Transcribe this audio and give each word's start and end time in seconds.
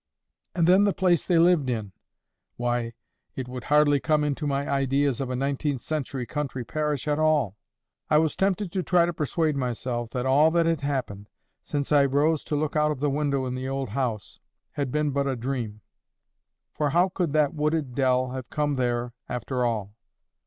And 0.55 0.65
then 0.67 0.85
the 0.85 0.93
place 0.95 1.27
they 1.27 1.37
lived 1.37 1.69
in! 1.69 1.91
Why, 2.55 2.93
it 3.35 3.47
would 3.47 3.65
hardly 3.65 3.99
come 3.99 4.23
into 4.23 4.47
my 4.47 4.67
ideas 4.67 5.21
of 5.21 5.29
a 5.29 5.35
nineteenth 5.35 5.81
century 5.81 6.25
country 6.25 6.65
parish 6.65 7.07
at 7.07 7.19
all. 7.19 7.55
I 8.09 8.17
was 8.17 8.35
tempted 8.35 8.71
to 8.71 8.81
try 8.81 9.05
to 9.05 9.13
persuade 9.13 9.55
myself 9.55 10.09
that 10.09 10.25
all 10.25 10.49
that 10.49 10.65
had 10.65 10.81
happened, 10.81 11.29
since 11.61 11.91
I 11.91 12.05
rose 12.05 12.43
to 12.45 12.55
look 12.55 12.75
out 12.75 12.89
of 12.89 12.99
the 12.99 13.11
window 13.11 13.45
in 13.45 13.53
the 13.53 13.69
old 13.69 13.89
house, 13.89 14.39
had 14.71 14.91
been 14.91 15.11
but 15.11 15.27
a 15.27 15.35
dream. 15.35 15.81
For 16.73 16.89
how 16.89 17.09
could 17.09 17.31
that 17.33 17.53
wooded 17.53 17.93
dell 17.93 18.31
have 18.31 18.49
come 18.49 18.77
there 18.77 19.13
after 19.29 19.63
all? 19.63 19.93